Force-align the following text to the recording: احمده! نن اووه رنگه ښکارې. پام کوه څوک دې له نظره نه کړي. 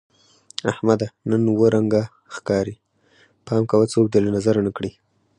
احمده! 0.71 1.07
نن 1.29 1.41
اووه 1.49 1.67
رنگه 1.75 2.03
ښکارې. 2.35 2.75
پام 3.45 3.63
کوه 3.71 3.85
څوک 3.93 4.05
دې 4.09 4.19
له 4.25 4.29
نظره 4.35 4.59
نه 4.67 4.71
کړي. 4.77 4.91